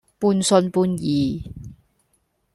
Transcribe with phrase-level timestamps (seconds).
[0.17, 1.43] 半信半疑